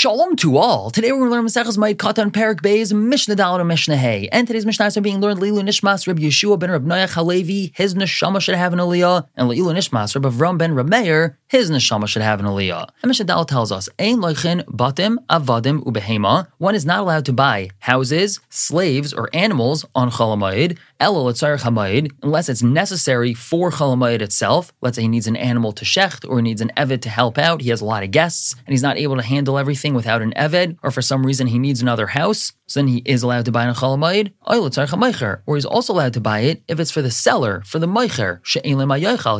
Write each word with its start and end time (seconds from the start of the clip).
Shalom 0.00 0.34
to 0.36 0.56
all. 0.56 0.90
Today 0.90 1.12
we're 1.12 1.18
going 1.18 1.28
to 1.28 1.36
learn 1.36 1.44
Maseches 1.44 1.76
Moed 1.76 1.96
Katan 1.96 2.30
Perek 2.30 2.62
Beis 2.62 2.90
Mishnah 2.90 3.36
Dalad 3.36 3.60
and 3.60 3.68
Mishnah 3.68 3.98
Hay. 3.98 4.30
And 4.32 4.46
today's 4.46 4.64
Mishnahs 4.64 4.96
are 4.96 5.02
being 5.02 5.20
learned 5.20 5.40
Leilu 5.40 5.60
Nishmas 5.60 6.06
Reb 6.06 6.18
Yeshua 6.18 6.58
ben 6.58 6.70
Reb 6.70 6.86
Noach 6.86 7.12
Halevi. 7.12 7.70
His 7.74 7.94
neshama 7.94 8.40
should 8.40 8.54
have 8.54 8.72
an 8.72 8.78
aliyah, 8.78 9.26
and 9.36 9.50
Leilu 9.50 9.74
Nishmas 9.74 10.14
Reb 10.14 10.32
Avram 10.32 10.56
ben 10.56 10.72
Reb 10.72 10.88
Meir. 10.88 11.38
His 11.50 11.68
neshama 11.68 12.06
should 12.06 12.22
have 12.22 12.38
an 12.38 12.46
aliyah. 12.46 12.90
And 13.02 13.08
Mishnah 13.08 13.26
Dalad 13.26 13.48
tells 13.48 13.72
us 13.72 13.88
Ein 13.98 14.18
loichin 14.18 14.64
batim 14.66 15.16
avadim 15.28 15.82
ubehema. 15.82 16.46
One 16.58 16.76
is 16.76 16.86
not 16.86 17.00
allowed 17.00 17.24
to 17.24 17.32
buy 17.32 17.70
houses, 17.80 18.38
slaves, 18.50 19.12
or 19.12 19.28
animals 19.32 19.84
on 19.96 20.12
Chalamayid. 20.12 20.78
Elul 21.00 21.32
Hamayid, 21.58 22.12
unless 22.22 22.48
it's 22.48 22.62
necessary 22.62 23.34
for 23.34 23.72
Chalamayid 23.72 24.20
itself. 24.20 24.72
Let's 24.80 24.94
say 24.94 25.02
he 25.02 25.08
needs 25.08 25.26
an 25.26 25.34
animal 25.34 25.72
to 25.72 25.84
shecht, 25.84 26.28
or 26.28 26.36
he 26.36 26.42
needs 26.42 26.60
an 26.60 26.70
evid 26.76 27.00
to 27.02 27.08
help 27.08 27.36
out. 27.36 27.62
He 27.62 27.70
has 27.70 27.80
a 27.80 27.84
lot 27.84 28.04
of 28.04 28.12
guests, 28.12 28.54
and 28.54 28.68
he's 28.68 28.82
not 28.82 28.96
able 28.96 29.16
to 29.16 29.22
handle 29.22 29.58
everything 29.58 29.94
without 29.94 30.22
an 30.22 30.32
Eved, 30.36 30.78
or 30.84 30.92
for 30.92 31.02
some 31.02 31.26
reason 31.26 31.48
he 31.48 31.58
needs 31.58 31.82
another 31.82 32.06
house, 32.08 32.52
so 32.70 32.78
then 32.78 32.86
he 32.86 33.02
is 33.04 33.24
allowed 33.24 33.46
to 33.46 33.52
buy 33.52 33.64
an 33.64 33.74
Chalamayid, 33.74 34.32
or 35.46 35.56
he's 35.56 35.64
also 35.64 35.92
allowed 35.92 36.14
to 36.14 36.20
buy 36.20 36.40
it 36.40 36.62
if 36.68 36.78
it's 36.78 36.92
for 36.92 37.02
the 37.02 37.10
seller, 37.10 37.62
for 37.66 37.80
the 37.80 37.88
Meicher, 37.88 38.40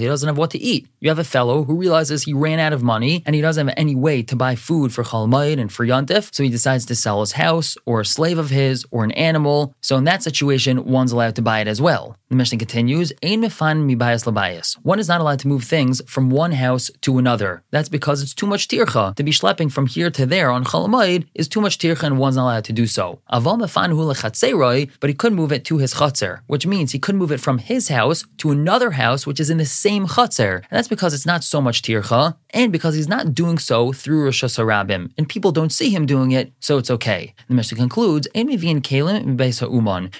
he 0.00 0.06
doesn't 0.06 0.26
have 0.26 0.36
what 0.36 0.50
to 0.50 0.58
eat. 0.58 0.88
You 0.98 1.10
have 1.10 1.20
a 1.20 1.24
fellow 1.24 1.62
who 1.62 1.76
realizes 1.76 2.24
he 2.24 2.32
ran 2.32 2.58
out 2.58 2.72
of 2.72 2.82
money 2.82 3.22
and 3.24 3.36
he 3.36 3.40
doesn't 3.40 3.68
have 3.68 3.74
any 3.78 3.94
way 3.94 4.22
to 4.24 4.34
buy 4.34 4.56
food 4.56 4.92
for 4.92 5.04
Chalamayid 5.04 5.60
and 5.60 5.72
for 5.72 5.86
Yontif, 5.86 6.34
so 6.34 6.42
he 6.42 6.48
decides 6.48 6.84
to 6.86 6.96
sell 6.96 7.20
his 7.20 7.32
house, 7.32 7.76
or 7.86 8.00
a 8.00 8.04
slave 8.04 8.36
of 8.38 8.50
his, 8.50 8.84
or 8.90 9.04
an 9.04 9.12
animal. 9.12 9.76
So 9.80 9.96
in 9.96 10.04
that 10.04 10.24
situation, 10.24 10.84
one's 10.84 11.12
allowed 11.12 11.36
to 11.36 11.42
buy 11.42 11.60
it 11.60 11.68
as 11.68 11.80
well. 11.80 12.16
The 12.30 12.36
Mishnah 12.36 12.58
continues, 12.58 13.12
Ein 13.22 13.42
mifan 13.42 13.84
mi 13.84 13.94
labayas. 13.94 14.74
One 14.82 14.98
is 14.98 15.08
not 15.08 15.20
allowed 15.20 15.38
to 15.40 15.48
move 15.48 15.64
things 15.64 16.02
from 16.06 16.30
one 16.30 16.52
house 16.52 16.90
to 17.02 17.18
another. 17.18 17.62
That's 17.70 17.88
because 17.88 18.22
it's 18.22 18.34
too 18.34 18.46
much 18.46 18.66
tircha. 18.66 19.14
To 19.14 19.22
be 19.22 19.32
schlepping 19.32 19.70
from 19.70 19.86
here 19.86 20.10
to 20.10 20.26
there 20.26 20.50
on 20.50 20.64
Chalamayid 20.64 21.26
is 21.34 21.48
too 21.48 21.60
much 21.60 21.78
tircha 21.78 22.04
and 22.04 22.18
one's 22.18 22.36
not 22.36 22.44
allowed 22.44 22.64
to 22.64 22.72
do 22.72 22.86
so. 22.86 23.19
Aval 23.32 23.58
mefanhu 23.60 24.90
but 25.00 25.10
he 25.10 25.14
could 25.14 25.32
move 25.32 25.52
it 25.52 25.64
to 25.64 25.78
his 25.78 25.94
chatzer, 25.94 26.40
which 26.46 26.66
means 26.66 26.92
he 26.92 26.98
could 26.98 27.14
move 27.14 27.32
it 27.32 27.40
from 27.40 27.58
his 27.58 27.88
house 27.88 28.24
to 28.38 28.50
another 28.50 28.92
house 28.92 29.26
which 29.26 29.40
is 29.40 29.50
in 29.50 29.58
the 29.58 29.66
same 29.66 30.06
chatzer. 30.06 30.56
And 30.56 30.72
that's 30.72 30.88
because 30.88 31.14
it's 31.14 31.26
not 31.26 31.44
so 31.44 31.60
much 31.60 31.82
tircha, 31.82 32.36
and 32.52 32.72
because 32.72 32.94
he's 32.94 33.08
not 33.08 33.34
doing 33.34 33.58
so 33.58 33.92
through 33.92 34.24
Rosh 34.24 34.44
Hashanah, 34.44 35.12
and 35.16 35.28
people 35.28 35.52
don't 35.52 35.70
see 35.70 35.90
him 35.90 36.06
doing 36.06 36.32
it, 36.32 36.52
so 36.60 36.78
it's 36.78 36.90
okay. 36.90 37.34
The 37.48 37.54
Mishnah 37.54 37.78
concludes, 37.78 38.28
Ein. 38.34 38.46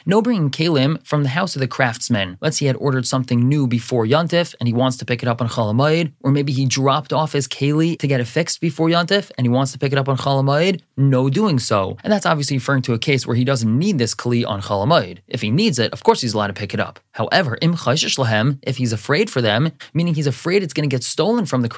No 0.07 0.23
bringing 0.23 0.51
kalim 0.51 1.07
from 1.07 1.23
the 1.23 1.29
house 1.31 1.57
of 1.57 1.61
the 1.61 1.69
craftsman. 1.69 2.39
Let's 2.41 2.59
say 2.59 2.65
he 2.65 2.67
had 2.67 2.77
ordered 2.77 3.07
something 3.07 3.49
new 3.49 3.67
before 3.67 4.05
Yontif, 4.07 4.55
and 4.61 4.67
he 4.67 4.73
wants 4.73 4.97
to 4.99 5.05
pick 5.05 5.23
it 5.23 5.29
up 5.29 5.41
on 5.41 5.49
Chalamayid, 5.49 6.13
or 6.23 6.31
maybe 6.31 6.53
he 6.53 6.67
dropped 6.67 7.13
off 7.13 7.33
his 7.33 7.49
keli 7.49 7.99
to 7.99 8.07
get 8.07 8.21
it 8.21 8.27
fixed 8.27 8.61
before 8.61 8.89
Yontif, 8.89 9.31
and 9.37 9.45
he 9.45 9.49
wants 9.49 9.73
to 9.73 9.79
pick 9.79 9.93
it 9.93 9.99
up 9.99 10.09
on 10.09 10.17
Chalamayid. 10.17 10.81
No 10.97 11.31
doing 11.31 11.59
so. 11.59 11.97
And 12.05 12.13
that's 12.13 12.27
obviously 12.27 12.57
referring 12.57 12.83
to 12.83 12.95
a 12.95 12.99
case 12.99 13.27
where 13.27 13.37
he 13.37 13.45
doesn't 13.45 13.79
need 13.79 13.99
this 13.99 14.15
kli 14.15 14.47
on 14.47 14.61
Chalamayid. 14.63 15.19
If 15.29 15.43
he 15.43 15.51
needs 15.51 15.79
it, 15.79 15.93
of 15.93 16.03
course 16.03 16.21
he's 16.21 16.35
allowed 16.35 16.49
to 16.49 16.53
pick 16.53 16.75
it 16.75 16.81
up. 16.81 17.01
However, 17.13 17.59
im 17.61 17.75
lahem, 17.75 18.59
if 18.63 18.77
he's 18.77 18.93
afraid 18.93 19.31
for 19.31 19.41
them, 19.41 19.73
meaning 19.95 20.15
he's 20.15 20.27
afraid 20.27 20.63
it's 20.63 20.75
going 20.75 20.89
to 20.89 20.95
get 20.95 21.03
stolen 21.03 21.47
from 21.47 21.63
the 21.63 21.69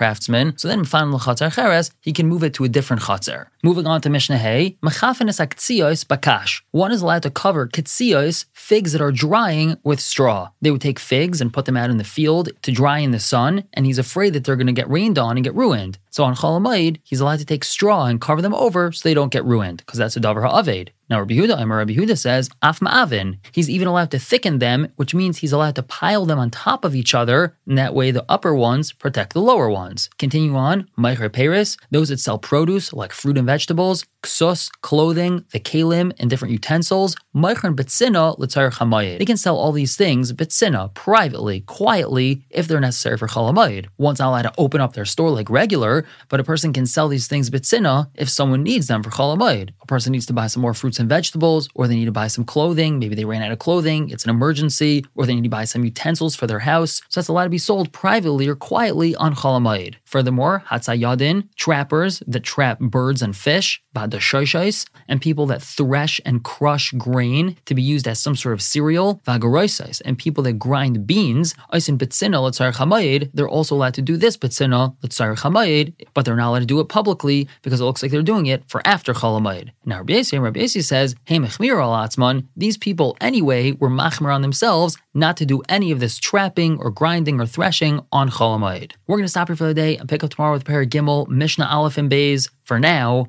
so 0.57 0.69
then 0.69 0.85
mfan 0.85 1.13
l'chatzar 1.15 1.51
cheres, 1.57 1.91
he 2.01 2.13
can 2.13 2.27
move 2.33 2.43
it 2.43 2.55
to 2.55 2.65
a 2.65 2.69
different 2.69 3.03
chatzar. 3.03 3.43
Moving 3.65 3.87
on 3.87 4.01
to 4.01 4.11
Mishnah 4.11 4.39
Hay, 4.39 4.77
machafenes 4.83 5.39
aktsios 5.39 6.05
bakash. 6.05 6.63
One 6.73 6.91
is 6.91 7.01
allowed 7.01 7.23
to 7.23 7.31
cover 7.31 7.69
kitsios, 7.69 8.47
figs 8.53 8.91
that 8.91 9.01
are 9.01 9.13
drying, 9.13 9.77
with 9.85 10.01
straw. 10.01 10.51
They 10.61 10.73
would 10.73 10.81
take 10.81 10.99
figs 10.99 11.41
and 11.41 11.53
put 11.53 11.67
them 11.67 11.77
out 11.77 11.89
in 11.89 11.97
the 11.97 12.03
field 12.03 12.49
to 12.63 12.73
dry 12.73 12.99
in 12.99 13.13
the 13.13 13.21
sun, 13.21 13.63
and 13.73 13.87
he's 13.87 13.99
afraid 13.99 14.33
that 14.33 14.43
they're 14.43 14.57
going 14.57 14.67
to 14.67 14.73
get 14.73 14.91
rained 14.91 15.17
on 15.17 15.37
and 15.37 15.45
get 15.45 15.55
ruined. 15.55 15.99
So 16.11 16.25
on 16.25 16.35
Chalamayid, 16.35 16.99
he's 17.05 17.21
allowed 17.21 17.39
to 17.39 17.45
take 17.45 17.63
straw 17.63 18.07
and 18.07 18.21
cover 18.21 18.43
them 18.43 18.53
over 18.53 18.91
so 18.91 19.09
they 19.09 19.15
don't 19.15 19.33
get 19.33 19.45
ruined, 19.45 19.77
because 19.79 20.01
that's 20.01 20.17
a 20.17 20.21
davar 20.21 20.43
ha'aved. 20.43 20.91
Now 21.09 21.21
Rabbi 21.21 21.35
Yehuda, 21.35 21.69
Rabbi 21.69 21.93
Yehuda 21.93 22.19
says, 22.19 22.49
af 22.63 22.81
ma'avin. 22.81 23.39
He's 23.53 23.69
even 23.69 23.87
allowed 23.87 24.11
to 24.13 24.19
thicken 24.19 24.59
them, 24.61 24.89
which 24.97 25.15
means 25.15 25.39
he's 25.39 25.53
allowed 25.53 25.77
to 25.77 25.83
pile 25.83 26.25
them 26.25 26.39
on 26.39 26.51
top 26.51 26.85
of 26.85 26.95
each 26.95 27.15
other, 27.15 27.55
and 27.67 27.77
that 27.77 27.95
way 27.95 28.11
the 28.11 28.25
upper 28.29 28.55
ones 28.55 28.93
protect 28.93 29.35
the 29.35 29.43
lower 29.43 29.69
ones. 29.69 30.09
Continue 30.19 30.57
on, 30.57 30.89
Meicher 30.99 31.31
Paris, 31.31 31.77
those 31.91 32.09
that 32.09 32.19
sell 32.19 32.39
produce 32.39 32.93
like 32.95 33.13
fruit 33.13 33.37
and 33.37 33.47
vegetables, 33.47 33.52
vegetables 33.53 34.05
ksus, 34.23 34.71
clothing, 34.81 35.45
the 35.53 35.61
kalim, 35.61 36.13
and 36.19 36.31
different 36.31 36.53
utensils, 36.53 37.17
Meicher 37.35 37.65
and 37.65 37.77
Betsina 37.77 38.39
l'tzar 38.39 38.71
chamayid. 38.73 39.19
They 39.19 39.25
can 39.25 39.37
sell 39.37 39.57
all 39.57 39.73
these 39.73 39.97
things 39.97 40.33
Betsina, 40.33 40.93
privately, 40.95 41.61
quietly, 41.61 42.45
if 42.51 42.69
they're 42.69 42.81
necessary 42.81 43.17
for 43.17 43.27
chalamayid. 43.27 43.87
One's 43.99 44.19
not 44.19 44.29
allowed 44.29 44.43
to 44.43 44.53
open 44.59 44.81
up 44.81 44.93
their 44.93 45.05
store 45.05 45.31
like 45.31 45.51
regular, 45.51 46.05
but 46.29 46.41
a 46.41 46.45
person 46.45 46.73
can 46.73 46.87
sell 46.87 47.09
these 47.09 47.27
things 47.27 47.51
Betsina 47.51 48.11
if 48.15 48.29
someone 48.29 48.63
needs 48.63 48.87
them 48.87 49.03
for 49.03 49.11
chalamayid. 49.11 49.71
A 49.81 49.87
person 49.87 50.13
needs 50.13 50.27
to 50.27 50.33
buy 50.33 50.47
some 50.47 50.63
more 50.63 50.75
fruits 50.75 50.99
and 50.99 51.09
vegetables, 51.09 51.69
or 51.75 51.89
they 51.89 51.97
need 51.97 52.07
to 52.07 52.13
buy 52.13 52.29
some 52.29 52.45
clothing. 52.45 52.99
Maybe 52.99 53.15
they 53.15 53.25
ran 53.25 53.43
out 53.43 53.53
of 53.53 53.59
clothing, 53.59 54.11
it's 54.11 54.25
an 54.25 54.31
emergency, 54.31 55.05
or 55.15 55.27
they 55.27 55.35
need 55.35 55.45
to 55.45 55.49
buy 55.49 55.65
some 55.65 55.85
utensils 55.85 56.37
for 56.37 56.47
their 56.47 56.61
house. 56.61 57.03
So 57.09 57.21
that's 57.21 57.29
allowed 57.29 57.45
to 57.45 57.51
be 57.51 57.59
sold 57.59 57.93
privately 57.93 58.49
or 58.49 58.57
quietly 58.57 59.15
on 59.17 59.35
chalamayid. 59.35 59.97
Furthermore, 60.05 60.65
hatzayadin, 60.69 61.49
trappers 61.57 62.23
that 62.27 62.41
trap 62.41 62.79
birds 62.81 63.23
and 63.23 63.37
fish, 63.37 63.83
badashoshais, 64.13 64.87
and 65.09 65.21
people 65.21 65.47
that 65.47 65.63
thresh 65.63 66.21
and 66.25 66.45
crush 66.45 66.93
grain 66.93 67.57
to 67.65 67.75
be 67.75 67.83
used 67.83 68.07
as 68.07 68.21
some 68.21 68.37
sort 68.37 68.53
of 68.53 68.63
cereal, 68.63 69.21
vagaroisais, 69.27 70.01
and 70.05 70.19
people 70.19 70.45
that 70.45 70.55
grind 70.55 71.07
beans, 71.07 71.55
isin 71.73 71.99
betzina 71.99 72.43
l'tzar 72.43 72.73
chamayid, 72.75 73.31
they're 73.35 73.49
also 73.49 73.75
allowed 73.75 73.95
to 73.95 74.03
do 74.03 74.17
this 74.17 74.37
l'tzar 74.43 75.37
chamayid, 75.37 75.95
but 76.15 76.25
they're 76.25 76.37
not 76.37 76.51
allowed 76.51 76.61
to 76.61 76.67
do 76.67 76.81
it 76.81 76.89
publicly 76.89 77.49
because 77.63 77.81
it 77.81 77.85
looks 77.85 78.03
like 78.03 78.13
they're 78.13 78.23
doing 78.23 78.47
it 78.47 78.63
for 78.69 78.81
after 78.87 79.13
chalamayid. 79.13 79.71
Now 79.85 79.99
Rabbi 79.99 80.15
Yosi, 80.15 80.41
Rabbi 80.41 80.67
says, 80.67 81.15
hey 81.25 81.39
mechmir 81.39 81.81
al 81.81 82.43
these 82.57 82.77
people 82.77 83.17
anyway 83.21 83.73
were 83.73 83.91
machmir 83.91 84.35
on 84.35 84.43
themselves 84.43 84.97
not 85.15 85.37
to 85.37 85.47
do 85.47 85.63
any 85.69 85.91
of 85.91 86.01
this 86.01 86.19
trapping 86.19 86.79
or 86.79 86.91
grinding 86.91 87.41
or 87.41 87.47
threshing 87.47 88.01
on 88.13 88.31
chalamayid. 88.31 88.93
We're 89.07 89.17
going 89.17 89.25
to 89.25 89.29
stop 89.29 89.49
here 89.49 89.57
for 89.57 89.65
the 89.65 89.75
day 89.75 89.97
and 89.97 90.09
pick 90.09 90.25
up 90.25 90.31
tomorrow 90.31 90.53
with 90.53 90.65
Perek 90.65 90.89
Gimel, 90.89 91.29
Mishnah 91.29 91.67
Aleph 91.67 91.99
and 91.99 92.09
Bays. 92.09 92.51
For 92.65 92.79
now, 92.79 93.29